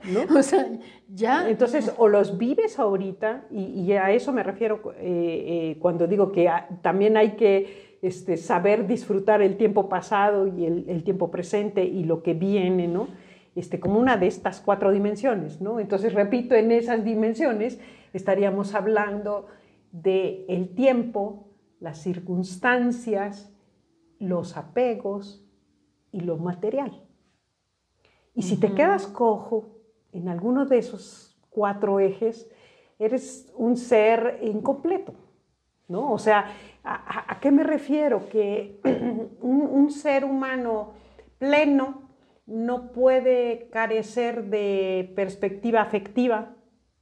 ¿No? 0.05 0.21
O 0.39 0.43
sea, 0.43 0.67
ya. 1.09 1.49
Entonces, 1.49 1.93
o 1.97 2.09
los 2.09 2.39
vives 2.39 2.79
ahorita, 2.79 3.45
y, 3.51 3.93
a 3.93 4.11
eso 4.11 4.33
me 4.33 4.43
refiero 4.43 4.93
eh, 4.97 5.73
eh, 5.75 5.77
cuando 5.79 6.07
digo 6.07 6.33
que 6.33 6.51
también 6.83 7.17
hay 7.17 7.33
que 7.33 7.99
este, 8.03 8.37
saber 8.37 8.87
disfrutar 8.87 9.43
el 9.43 9.57
tiempo 9.57 9.89
pasado 9.89 10.47
y 10.47 10.65
el, 10.65 11.05
tiempo 11.05 11.31
presente 11.31 11.85
y 11.85 12.05
lo 12.05 12.23
que 12.23 12.35
viene, 12.35 12.89
¿no? 12.89 13.09
Este, 13.55 13.79
como 13.79 13.99
una 13.99 14.17
de 14.17 14.27
estas 14.27 14.61
cuatro 14.61 14.91
dimensiones, 14.91 15.61
¿no? 15.61 15.81
Entonces, 15.81 16.15
repito, 16.15 16.55
en 16.55 16.73
esas 16.73 17.05
dimensiones 17.05 17.79
estaríamos 18.13 18.75
hablando 18.75 19.49
de 19.93 20.47
el 20.49 20.75
tiempo, 20.75 21.49
las 21.81 21.99
circunstancias, 21.99 23.53
los 24.19 24.57
apegos 24.57 25.45
y 26.13 26.21
lo 26.21 26.37
material. 26.37 27.03
Y 28.35 28.43
si 28.43 28.59
te 28.59 28.75
quedas 28.75 29.07
cojo 29.07 29.81
en 30.13 30.29
alguno 30.29 30.67
de 30.67 30.79
esos 30.79 31.39
cuatro 31.51 32.01
ejes, 32.01 32.51
eres 32.99 33.53
un 33.57 33.77
ser 33.77 34.39
incompleto, 34.43 35.15
¿no? 35.89 36.13
O 36.13 36.19
sea, 36.19 36.53
¿a, 36.85 37.39
qué 37.41 37.51
me 37.51 37.65
refiero? 37.65 38.29
Que 38.29 38.81
un, 39.41 39.91
ser 39.91 40.25
humano 40.25 40.93
pleno 41.39 42.03
no 42.47 42.93
puede 42.93 43.69
carecer 43.73 44.45
de 44.45 45.13
perspectiva 45.17 45.81
afectiva, 45.81 46.55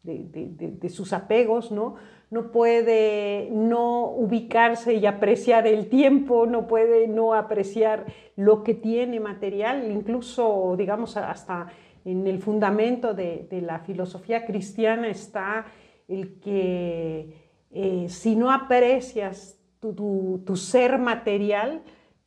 de, 0.03 0.89
sus 0.89 1.13
apegos, 1.13 1.71
¿no? 1.71 1.97
No 2.31 2.51
puede 2.51 3.49
no 3.51 4.11
ubicarse 4.11 4.95
y 4.95 5.07
apreciar 5.07 5.67
el 5.67 5.89
tiempo, 5.89 6.47
no 6.47 6.67
puede 6.67 7.09
no 7.09 7.35
apreciar 7.35 8.05
lo 8.37 8.63
que 8.63 8.75
tiene 8.75 9.19
material, 9.19 9.91
incluso, 9.91 10.75
digamos, 10.77 11.17
hasta 11.17 11.69
en 12.05 12.27
el 12.27 12.41
fundamento 12.41 13.15
de, 13.15 13.47
la 13.63 13.81
filosofía 13.81 14.47
cristiana 14.47 15.09
está 15.09 15.67
el 16.07 16.39
que 16.41 17.35
eh, 17.71 18.07
si 18.09 18.35
no 18.35 18.51
aprecias 18.51 19.59
tu, 19.81 20.57
ser 20.57 20.99
material, 20.99 21.83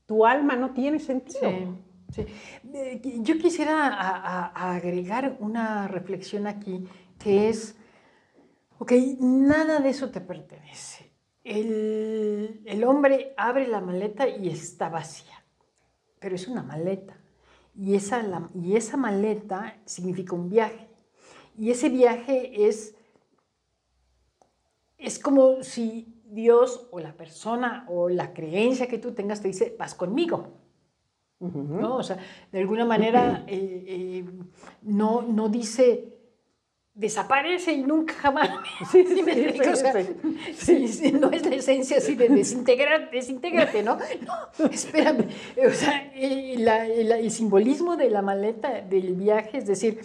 tu 0.05 0.25
alma 0.25 0.55
no 0.55 0.71
tiene 0.71 0.99
sentido. 0.99 1.77
Eh, 2.73 3.01
yo 3.21 3.37
quisiera 3.37 4.51
agregar 4.53 5.37
una 5.39 5.87
reflexión 5.87 6.47
aquí 6.47 6.85
que 7.17 7.49
es, 7.49 7.77
ok, 8.81 8.93
nada 9.19 9.79
de 9.79 9.89
eso 9.89 10.09
te 10.09 10.21
pertenece. 10.21 11.11
El, 11.43 12.83
hombre 12.83 13.35
abre 13.37 13.67
la 13.67 13.79
maleta 13.79 14.27
y 14.27 14.49
está 14.49 14.89
vacía, 14.89 15.45
pero 16.19 16.33
es 16.33 16.47
una 16.47 16.63
maleta. 16.63 17.15
Y 17.75 17.93
esa, 17.93 18.49
y 18.55 18.75
esa 18.75 18.97
maleta 18.97 19.79
significa 19.85 20.33
un 20.33 20.49
viaje. 20.49 20.89
Y 21.55 21.69
ese 21.69 21.89
viaje 21.89 22.67
es, 22.67 22.95
es 24.97 25.19
como 25.19 25.61
si 25.61 26.19
Dios 26.25 26.87
o 26.89 26.99
la 26.99 27.13
persona 27.13 27.85
o 27.87 28.09
la 28.09 28.33
creencia 28.33 28.87
que 28.87 28.97
tú 28.97 29.11
tengas 29.11 29.41
te 29.41 29.49
dice, 29.49 29.75
vas 29.77 29.93
conmigo. 29.93 30.57
¿No? 31.39 31.97
O 31.97 32.03
sea, 32.03 32.17
de 32.51 32.59
alguna 32.59 32.85
manera 32.85 33.45
eh, 33.47 33.83
eh, 33.87 34.25
no, 34.81 35.21
no 35.21 35.49
dice, 35.49 36.20
desaparece 37.01 37.73
y 37.73 37.83
nunca 37.83 38.13
jamás. 38.13 38.49
Sí, 38.91 39.03
sí, 39.05 39.23
sí, 40.53 40.87
sí, 40.87 41.11
no 41.11 41.31
es 41.31 41.43
la 41.45 41.55
esencia 41.55 41.97
así 41.97 42.13
de 42.15 42.29
desintegrar, 42.29 43.09
desintégrate, 43.09 43.81
¿no? 43.81 43.97
No, 44.59 44.65
espérame. 44.67 45.27
O 45.67 45.71
sea, 45.71 46.11
el, 46.13 47.31
simbolismo 47.31 47.97
de 47.97 48.11
la 48.11 48.21
maleta 48.21 48.81
del 48.81 49.15
viaje, 49.15 49.57
es 49.57 49.65
decir, 49.65 50.01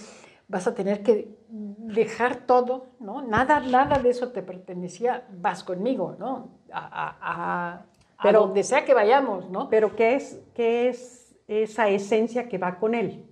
vas 0.48 0.66
a 0.66 0.74
tener 0.74 1.02
que 1.02 1.36
dejar 1.50 2.46
todo, 2.46 2.86
¿no? 2.98 3.20
Nada, 3.20 3.60
nada 3.60 3.98
de 3.98 4.10
eso 4.10 4.32
te 4.32 4.42
pertenecía, 4.42 5.26
vas 5.30 5.62
conmigo, 5.64 6.16
¿no? 6.18 6.48
A, 6.72 7.84
pero, 8.22 8.40
donde 8.40 8.62
sea 8.62 8.86
que 8.86 8.94
vayamos, 8.94 9.50
¿no? 9.50 9.68
Pero 9.68 9.94
¿qué 9.94 10.14
es, 10.14 10.40
¿qué 10.54 10.88
es 10.88 11.36
esa 11.46 11.90
esencia 11.90 12.48
que 12.48 12.56
va 12.56 12.78
con 12.78 12.94
él? 12.94 13.26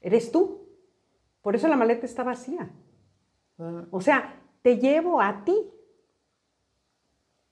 Eres 0.00 0.30
tú. 0.30 0.60
Por 1.42 1.56
eso 1.56 1.66
la 1.66 1.76
maleta 1.76 2.06
está 2.06 2.22
vacía. 2.22 2.70
O 3.90 4.00
sea, 4.00 4.40
te 4.62 4.78
llevo 4.78 5.20
a 5.20 5.44
ti. 5.44 5.54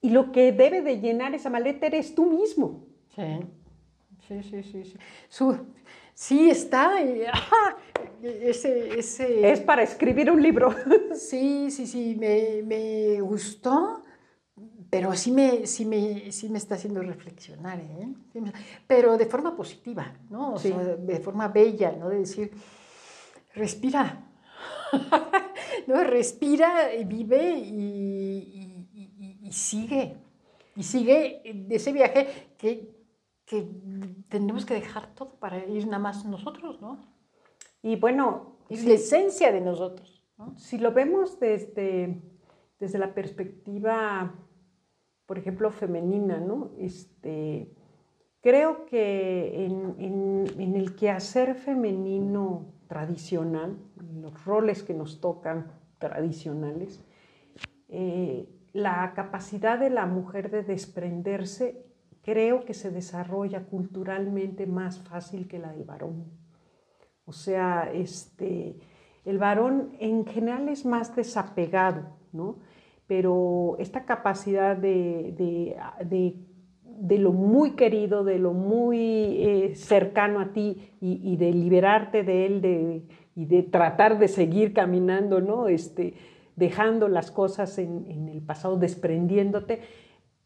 Y 0.01 0.09
lo 0.09 0.31
que 0.31 0.51
debe 0.51 0.81
de 0.81 0.99
llenar 0.99 1.33
esa 1.33 1.49
maleta 1.49 1.85
eres 1.85 2.13
tú 2.13 2.25
mismo. 2.25 2.85
Sí, 3.15 3.39
sí, 4.27 4.43
sí, 4.43 4.63
sí. 4.63 4.83
sí. 5.29 5.45
sí 6.13 6.49
está. 6.49 6.95
ese, 8.21 8.99
ese... 8.99 9.51
Es 9.51 9.61
para 9.61 9.83
escribir 9.83 10.29
un 10.29 10.41
libro. 10.41 10.75
sí, 11.15 11.71
sí, 11.71 11.87
sí, 11.87 12.17
me, 12.19 12.61
me, 12.63 13.21
gustó, 13.21 14.01
pero 14.89 15.13
sí 15.15 15.31
me, 15.31 15.65
sí, 15.67 15.85
me, 15.85 16.31
sí 16.31 16.49
me 16.49 16.57
está 16.57 16.75
haciendo 16.75 17.01
reflexionar, 17.01 17.79
¿eh? 17.79 18.13
pero 18.85 19.17
de 19.17 19.25
forma 19.25 19.55
positiva, 19.55 20.13
¿no? 20.29 20.55
O 20.55 20.57
sea, 20.57 20.77
de 20.77 21.19
forma 21.19 21.47
bella, 21.47 21.93
¿no? 21.93 22.09
De 22.09 22.19
decir, 22.19 22.51
respira. 23.53 24.27
¿no? 25.87 26.03
Respira, 26.03 26.89
vive 27.05 27.57
y, 27.59 29.49
sigue. 29.51 30.17
Y 30.75 30.83
sigue 30.83 31.41
de 31.45 31.75
ese 31.75 31.93
viaje 31.93 32.27
que, 32.57 32.89
que 33.45 33.67
tenemos 34.29 34.65
que 34.65 34.73
dejar 34.73 35.13
todo 35.13 35.35
para 35.39 35.63
ir 35.65 35.85
nada 35.85 35.99
más 35.99 36.25
nosotros, 36.25 36.81
¿no? 36.81 36.97
Y 37.81 37.95
bueno... 37.97 38.57
Es 38.69 38.85
la 38.85 38.93
esencia 38.93 39.51
de 39.51 39.61
nosotros. 39.61 40.23
Si 40.57 40.77
lo 40.77 40.93
vemos 40.93 41.39
desde, 41.39 42.21
desde 42.79 42.97
la 42.97 43.13
perspectiva, 43.13 44.33
por 45.25 45.37
ejemplo, 45.37 45.69
femenina, 45.69 46.39
¿no? 46.39 46.71
Este, 46.79 47.71
creo 48.41 48.85
que 48.85 49.65
en, 49.65 49.95
en, 49.99 50.45
en 50.59 50.75
el 50.75 50.95
quehacer 50.95 51.55
femenino 51.55 52.72
tradicional, 52.87 53.77
los 54.21 54.43
roles 54.45 54.83
que 54.83 54.93
nos 54.93 55.21
tocan 55.21 55.71
tradicionales, 55.99 57.03
eh, 57.89 58.47
la 58.73 59.13
capacidad 59.13 59.79
de 59.79 59.89
la 59.89 60.05
mujer 60.05 60.49
de 60.49 60.63
desprenderse 60.63 61.85
creo 62.23 62.65
que 62.65 62.73
se 62.73 62.89
desarrolla 62.89 63.65
culturalmente 63.65 64.65
más 64.65 64.99
fácil 64.99 65.47
que 65.47 65.59
la 65.59 65.71
del 65.71 65.83
varón. 65.83 66.25
O 67.25 67.33
sea, 67.33 67.91
este, 67.93 68.79
el 69.25 69.37
varón 69.37 69.91
en 69.99 70.25
general 70.25 70.69
es 70.69 70.85
más 70.85 71.15
desapegado, 71.15 72.17
¿no? 72.31 72.59
Pero 73.07 73.75
esta 73.79 74.05
capacidad 74.05 74.75
de, 74.75 75.33
de, 75.37 76.35
lo 77.17 77.31
muy 77.31 77.71
querido, 77.71 78.23
de 78.23 78.39
lo 78.39 78.53
muy 78.53 79.37
eh, 79.39 79.75
cercano 79.75 80.39
a 80.39 80.53
ti 80.53 80.91
y, 81.01 81.35
de 81.37 81.51
liberarte 81.51 82.23
de 82.23 82.45
él 82.45 83.07
y 83.35 83.45
de 83.45 83.63
tratar 83.63 84.19
de 84.19 84.27
seguir 84.27 84.73
caminando, 84.73 85.41
¿no? 85.41 85.67
Este, 85.67 86.13
dejando 86.55 87.07
las 87.07 87.31
cosas 87.31 87.77
en, 87.77 88.05
en 88.09 88.29
el 88.29 88.41
pasado, 88.41 88.77
desprendiéndote, 88.77 89.81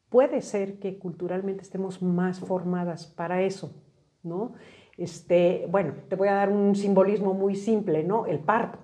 puede 0.09 0.41
ser 0.41 0.79
que 0.79 0.97
culturalmente 0.97 1.61
estemos 1.61 2.01
más 2.01 2.39
formadas 2.39 3.07
para 3.07 3.41
eso, 3.41 3.75
¿no? 4.23 4.53
Este, 4.97 5.67
bueno, 5.69 5.93
te 6.09 6.15
voy 6.15 6.27
a 6.27 6.33
dar 6.33 6.49
un 6.49 6.75
simbolismo 6.75 7.33
muy 7.33 7.55
simple, 7.55 8.03
¿no? 8.03 8.25
El 8.25 8.39
parto. 8.39 8.79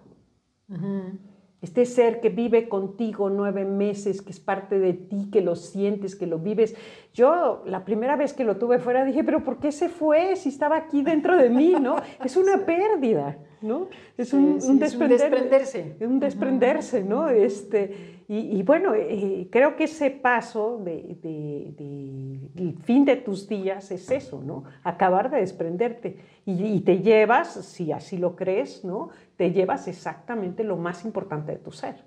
Este 1.64 1.86
ser 1.86 2.20
que 2.20 2.28
vive 2.28 2.68
contigo 2.68 3.30
nueve 3.30 3.64
meses, 3.64 4.22
que 4.22 4.32
es 4.32 4.40
parte 4.42 4.80
de 4.80 4.92
ti, 4.92 5.30
que 5.32 5.40
lo 5.40 5.56
sientes, 5.56 6.14
que 6.14 6.28
lo 6.28 6.38
vives. 6.38 6.76
Yo 7.14 7.64
la 7.66 7.86
primera 7.86 8.18
vez 8.18 8.34
que 8.34 8.44
lo 8.44 8.58
tuve 8.58 8.80
fuera 8.80 9.06
dije, 9.06 9.24
pero 9.24 9.46
¿por 9.46 9.60
qué 9.60 9.72
se 9.72 9.88
fue 9.88 10.36
si 10.36 10.50
estaba 10.50 10.76
aquí 10.76 11.04
dentro 11.04 11.38
de 11.38 11.50
mí? 11.50 11.74
¿no? 11.80 11.96
Es 12.22 12.36
una 12.36 12.66
pérdida, 12.66 13.38
¿no? 13.64 13.88
Es 14.18 14.34
un, 14.34 14.60
desprenderse. 14.78 15.96
Un 16.02 16.20
desprenderse, 16.20 17.04
¿no? 17.04 17.30
Este, 17.30 18.22
y, 18.28 18.62
bueno, 18.64 18.94
eh, 18.96 19.48
creo 19.52 19.76
que 19.76 19.86
ese 19.86 20.12
paso 20.12 20.82
del 20.84 21.20
de, 21.22 22.76
fin 22.84 23.06
de 23.06 23.18
tus 23.18 23.48
días 23.48 23.92
es 23.92 24.10
eso, 24.12 24.42
¿no? 24.44 24.64
Acabar 24.84 25.30
de 25.30 25.40
desprenderte. 25.40 26.18
Y, 26.46 26.82
te 26.82 27.00
llevas, 27.00 27.54
si 27.54 27.92
así 27.92 28.18
lo 28.18 28.36
crees, 28.36 28.84
¿no? 28.84 29.10
Te 29.38 29.52
llevas 29.52 29.88
exactamente 29.88 30.64
lo 30.64 30.78
más 30.78 31.06
importante 31.06 31.54
de 31.54 31.58
tu 31.58 31.72
ser. 31.72 32.04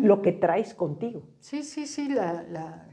Lo 0.00 0.20
que 0.22 0.32
traes 0.32 0.74
contigo. 0.74 1.22
Sí, 1.40 1.62
sí, 1.62 1.86
sí, 1.86 2.08
la... 2.08 2.86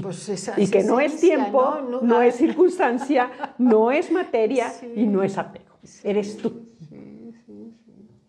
Pues 0.00 0.28
esa, 0.28 0.60
y 0.60 0.68
que 0.68 0.84
no 0.84 1.00
es 1.00 1.20
tiempo, 1.20 1.80
no, 2.02 2.22
es 2.22 2.36
circunstancia, 2.36 3.28
no 3.58 3.90
es 3.90 4.12
materia 4.12 4.72
y 4.94 5.04
no 5.04 5.24
es 5.24 5.36
apego. 5.36 5.69
Eres 6.04 6.36
tú. 6.36 6.66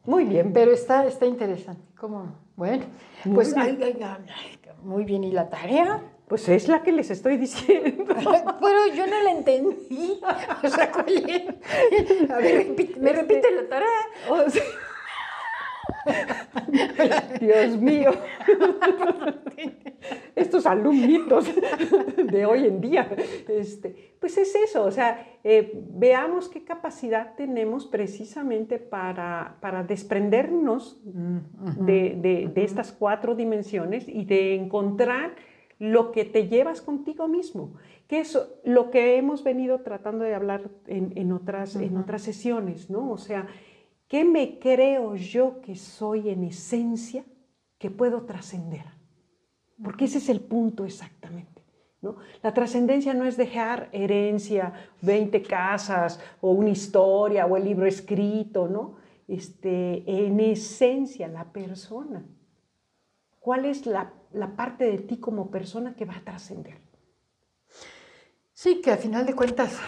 Muy 0.05 0.25
bien. 0.25 0.51
Pero 0.53 0.71
está, 0.71 1.05
está 1.05 1.25
interesante. 1.25 1.81
¿Cómo? 1.97 2.35
Bueno, 2.55 2.85
pues 3.33 3.55
muy 4.83 5.03
bien. 5.05 5.23
¿Y 5.23 5.31
la 5.31 5.49
tarea? 5.49 6.01
Pues 6.27 6.47
es 6.47 6.67
la 6.67 6.81
que 6.81 6.91
les 6.91 7.11
estoy 7.11 7.37
diciendo. 7.37 8.15
Pero 8.15 8.95
yo 8.95 9.05
no 9.05 9.23
la 9.23 9.31
entendí. 9.31 10.19
O 10.63 10.67
sea, 10.69 10.91
¿cuál 10.91 11.29
es? 11.29 12.29
A 12.31 12.37
ver, 12.37 12.67
¿me 12.97 13.11
repite 13.11 13.51
la 13.51 13.67
tarea? 13.67 13.87
Dios 17.39 17.77
mío. 17.79 18.11
Estos 20.35 20.65
alumnitos 20.65 21.45
de 22.17 22.45
hoy 22.45 22.65
en 22.65 22.81
día. 22.81 23.09
Este, 23.47 24.15
pues 24.19 24.37
es 24.37 24.53
eso, 24.55 24.83
o 24.83 24.91
sea, 24.91 25.39
eh, 25.43 25.71
veamos 25.89 26.47
qué 26.47 26.63
capacidad 26.63 27.35
tenemos 27.35 27.87
precisamente 27.87 28.77
para, 28.77 29.57
para 29.61 29.83
desprendernos 29.83 31.01
mm, 31.03 31.85
de, 31.85 32.49
de, 32.53 32.63
estas 32.63 32.91
cuatro 32.91 33.35
dimensiones 33.35 34.07
y 34.07 34.25
de 34.25 34.55
encontrar 34.55 35.35
lo 35.79 36.11
que 36.11 36.25
te 36.25 36.47
llevas 36.47 36.81
contigo 36.81 37.27
mismo, 37.27 37.73
que 38.07 38.19
es 38.19 38.37
lo 38.63 38.91
que 38.91 39.17
hemos 39.17 39.43
venido 39.43 39.79
tratando 39.79 40.23
de 40.23 40.35
hablar 40.35 40.69
en, 40.85 41.13
en 41.15 41.31
otras, 41.31 41.75
en 41.75 41.97
otras 41.97 42.21
sesiones, 42.21 42.91
¿no? 42.91 43.09
O 43.09 43.17
sea, 43.17 43.47
¿qué 44.11 44.25
me 44.25 44.59
creo 44.59 45.15
yo 45.15 45.61
que 45.61 45.77
soy 45.77 46.31
en 46.31 46.43
esencia 46.43 47.23
que 47.77 47.89
puedo 47.89 48.23
trascender? 48.25 48.83
Porque 49.81 50.03
ese 50.03 50.17
es 50.17 50.27
el 50.27 50.41
punto 50.41 50.83
exactamente. 50.83 51.63
La 52.43 52.53
trascendencia 52.53 53.13
no 53.13 53.23
es 53.23 53.37
dejar 53.37 53.87
herencia, 53.93 54.73
20 55.01 55.41
casas 55.43 56.19
o 56.41 56.51
una 56.51 56.71
historia 56.71 57.45
o 57.45 57.55
el 57.55 57.63
libro 57.63 57.85
escrito, 57.85 58.67
¿no? 58.67 58.97
Este, 59.29 60.03
en 60.25 60.41
esencia, 60.41 61.29
la 61.29 61.53
persona. 61.53 62.25
¿Cuál 63.39 63.63
es 63.63 63.85
la, 63.85 64.11
parte 64.57 64.91
de 64.91 64.97
ti 64.97 65.21
como 65.21 65.49
persona 65.51 65.95
que 65.95 66.03
va 66.03 66.17
a 66.17 66.25
trascender? 66.25 66.81
Sí, 68.61 68.79
que 68.79 68.91
al 68.91 68.99
final 68.99 69.25
de 69.25 69.33
cuentas 69.33 69.79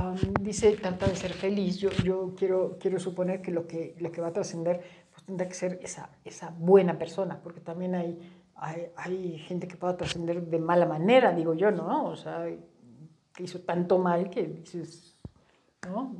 um, 0.00 0.34
dice 0.42 0.76
trata 0.76 1.06
de 1.06 1.16
ser 1.16 1.32
feliz. 1.32 1.78
Yo, 1.78 1.88
yo 2.04 2.34
quiero, 2.36 2.76
quiero 2.78 2.98
suponer 2.98 3.40
que 3.40 3.50
lo 3.50 3.66
que, 3.66 3.94
lo 4.00 4.12
que 4.12 4.20
va 4.20 4.28
a 4.28 4.32
trascender 4.34 4.82
pues, 5.10 5.24
tendrá 5.24 5.48
que 5.48 5.54
ser 5.54 5.80
esa, 5.82 6.10
esa 6.26 6.54
buena 6.58 6.98
persona, 6.98 7.40
porque 7.42 7.60
también 7.60 7.94
hay 7.94 8.18
hay, 8.60 9.38
gente 9.38 9.66
que 9.66 9.76
pueda 9.76 9.96
trascender 9.96 10.42
de 10.42 10.58
mala 10.58 10.84
manera, 10.84 11.32
digo 11.32 11.54
yo, 11.54 11.70
¿no? 11.70 12.04
O 12.04 12.16
sea, 12.16 12.44
que 13.32 13.42
hizo 13.42 13.60
tanto 13.60 13.98
mal 13.98 14.28
que 14.28 14.42
dices, 14.42 15.16
¿no? 15.88 16.14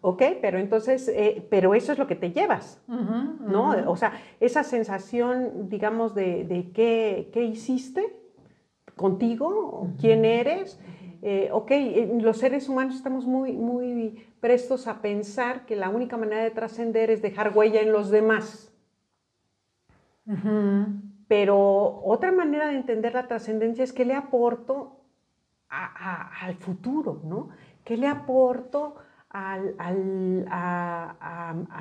ok, 0.00 0.22
pero 0.40 0.58
entonces, 0.58 1.06
eh, 1.06 1.46
pero 1.48 1.72
eso 1.76 1.92
es 1.92 1.98
lo 1.98 2.08
que 2.08 2.16
te 2.16 2.32
llevas, 2.32 2.80
¿no? 2.88 3.76
O 3.86 3.96
sea, 3.96 4.12
esa 4.40 4.64
sensación, 4.64 5.68
digamos, 5.68 6.16
de, 6.16 6.42
de 6.42 6.72
qué, 6.72 7.30
qué, 7.32 7.44
hiciste 7.44 8.16
contigo, 8.96 9.92
quién 10.00 10.24
eres. 10.24 10.80
Eh, 11.26 11.48
ok, 11.50 11.70
eh, 11.70 12.18
los 12.20 12.36
seres 12.36 12.68
humanos 12.68 12.96
estamos 12.96 13.24
muy, 13.24 13.54
muy 13.54 14.26
prestos 14.40 14.86
a 14.86 15.00
pensar 15.00 15.64
que 15.64 15.74
la 15.74 15.88
única 15.88 16.18
manera 16.18 16.44
de 16.44 16.50
trascender 16.50 17.10
es 17.10 17.22
dejar 17.22 17.56
huella 17.56 17.80
en 17.80 17.92
los 17.92 18.10
demás. 18.10 18.70
Pero 21.26 22.02
otra 22.04 22.30
manera 22.30 22.68
de 22.68 22.76
entender 22.76 23.14
la 23.14 23.26
trascendencia 23.26 23.84
es 23.84 23.94
qué 23.94 24.04
le 24.04 24.14
aporto 24.14 25.00
al 25.70 26.56
futuro, 26.56 27.22
¿no? 27.24 27.48
¿Qué 27.84 27.96
le 27.96 28.06
aporto 28.06 28.96
a, 29.30 29.58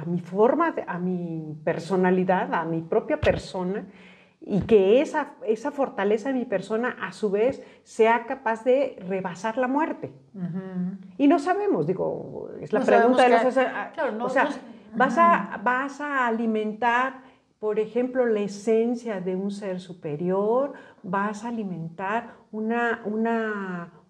mi 0.05 0.21
forma, 0.21 0.73
a 0.87 0.99
mi 0.99 1.57
personalidad, 1.65 2.53
a 2.53 2.63
mi 2.63 2.81
propia 2.81 3.19
persona? 3.19 3.85
Y 4.45 4.61
que 4.61 5.01
esa, 5.01 5.35
esa 5.47 5.71
fortaleza 5.71 6.29
de 6.29 6.35
mi 6.35 6.45
persona 6.45 6.97
a 7.01 7.13
su 7.13 7.31
vez 7.31 7.63
sea 7.83 8.25
capaz 8.25 8.65
de 8.65 8.97
rebasar 9.07 9.57
la 9.57 9.67
muerte. 9.67 10.11
Y 11.17 11.27
no 11.27 11.39
sabemos, 11.39 11.87
digo, 11.87 12.49
es 12.59 12.73
la 12.73 12.81
pregunta 12.81 13.23
de 13.23 13.29
los... 13.29 13.45
o 13.45 14.29
sea, 14.29 14.49
vas, 14.95 15.17
a, 15.17 15.61
vas 15.63 16.01
a 16.01 16.27
alimentar 16.27 17.21
por 17.63 17.79
ejemplo, 17.79 18.25
la 18.25 18.41
esencia 18.41 19.21
de 19.21 19.37
un 19.37 19.49
ser 19.49 19.79
superior, 19.79 20.73
vas 21.01 21.45
a 21.45 21.47
alimentar 21.47 22.33
una, 22.51 23.01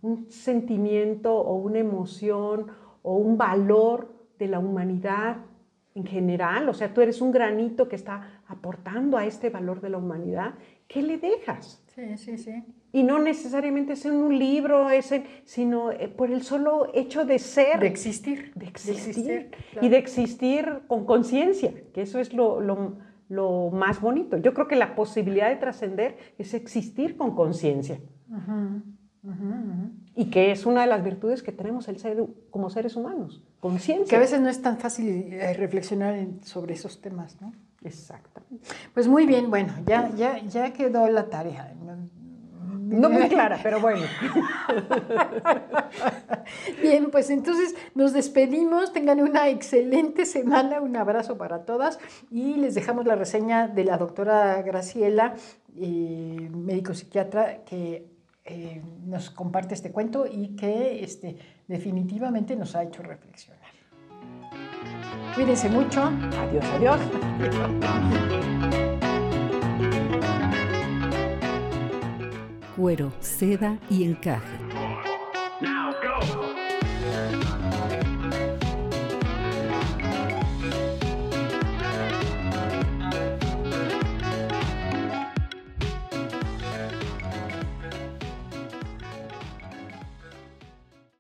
un 0.02 0.26
sentimiento 0.32 1.36
o 1.36 1.58
una 1.58 1.78
emoción 1.78 2.72
o 3.04 3.16
un 3.18 3.38
valor 3.38 4.12
de 4.40 4.48
la 4.48 4.58
humanidad 4.58 5.38
en 5.96 6.06
general, 6.06 6.70
o 6.70 6.74
sea, 6.74 6.94
tú 6.94 7.02
eres 7.02 7.22
un 7.22 7.32
granito 7.32 7.88
que 7.88 7.96
está 7.96 8.42
aportando 8.48 9.18
a 9.18 9.26
este 9.26 9.50
valor 9.50 9.82
de 9.82 9.90
la 9.90 9.98
humanidad, 9.98 10.56
¿qué 10.88 11.02
le 11.02 11.18
dejas? 11.18 11.84
Sí, 11.94 12.18
sí, 12.18 12.38
sí. 12.38 12.64
Y 12.92 13.04
no 13.04 13.20
necesariamente 13.20 13.94
es 13.94 14.06
en 14.06 14.16
un 14.16 14.38
libro, 14.38 14.90
es 14.90 15.14
sino 15.46 15.92
eh, 15.92 16.08
por 16.08 16.32
el 16.32 16.42
solo 16.42 16.90
hecho 16.94 17.26
de 17.26 17.38
ser. 17.38 17.80
De 17.80 17.88
existir. 17.88 18.52
De 18.56 18.66
existir. 18.66 19.52
Y 19.82 19.90
de 19.90 19.98
existir 19.98 20.82
con 20.88 21.06
conciencia, 21.06 21.74
que 21.94 22.02
eso 22.02 22.20
es 22.20 22.34
lo, 22.34 22.60
lo 22.60 22.98
lo 23.30 23.72
más 23.72 24.00
bonito. 24.00 24.38
Yo 24.38 24.54
creo 24.54 24.68
que 24.68 24.76
la 24.76 24.96
posibilidad 24.96 25.50
de 25.50 25.56
trascender 25.56 26.18
es 26.38 26.54
existir 26.54 27.18
con 27.18 27.36
conciencia. 27.36 28.00
Y 30.16 30.26
que 30.26 30.52
es 30.52 30.66
una 30.66 30.82
de 30.82 30.88
las 30.88 31.04
virtudes 31.04 31.44
que 31.44 31.52
tenemos 31.52 31.88
el 31.88 31.98
ser, 31.98 32.24
como 32.52 32.70
seres 32.70 32.96
humanos, 32.96 33.42
conciencia. 33.60 34.10
Que 34.10 34.16
a 34.18 34.20
veces 34.20 34.42
no 34.42 34.50
es 34.50 34.62
tan 34.62 34.78
fácil 34.78 35.34
eh, 35.34 35.54
reflexionar 35.54 36.28
sobre 36.44 36.74
esos 36.74 37.02
temas, 37.02 37.42
¿no? 37.42 37.54
Exactamente. 37.84 38.68
Pues 38.94 39.08
muy 39.08 39.26
bien, 39.26 39.50
bueno, 39.50 39.74
ya, 39.86 40.12
ya, 40.16 40.42
ya 40.44 40.74
quedó 40.74 41.08
la 41.08 41.30
tarea. 41.30 41.74
No 42.94 43.10
muy 43.10 43.28
clara, 43.28 43.60
pero 43.64 43.80
bueno. 43.80 44.02
Bien, 46.82 47.10
pues 47.10 47.30
entonces 47.32 47.76
nos 47.96 48.14
despedimos. 48.14 48.94
Tengan 48.94 49.20
una 49.22 49.50
excelente 49.50 50.26
semana. 50.26 50.80
Un 50.80 50.96
abrazo 50.96 51.38
para 51.38 51.66
todas. 51.66 52.00
Y 52.30 52.56
les 52.56 52.76
dejamos 52.76 53.06
la 53.06 53.16
reseña 53.16 53.68
de 53.68 53.86
la 53.86 53.98
doctora 53.98 54.62
Graciela, 54.62 55.34
eh, 55.76 56.50
médico 56.54 56.94
psiquiatra, 56.94 57.64
que 57.64 58.13
eh, 58.46 58.82
nos 59.06 59.30
comparte 59.30 59.74
este 59.74 59.92
cuento 59.92 60.26
y 60.26 60.56
que 60.56 61.04
este, 61.04 61.38
definitivamente 61.68 62.56
nos 62.56 62.76
ha 62.76 62.84
hecho 62.84 63.02
reflexionar. 63.04 63.62
Cuídense 65.36 65.70
mucho. 65.70 66.04
Adiós, 66.04 66.66
adiós. 66.76 67.00
cuero, 72.76 73.14
seda 73.22 73.80
y 73.90 74.04
encaje. 74.04 74.73